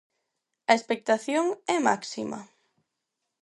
[0.71, 1.45] A expectación
[1.75, 2.39] é máxima.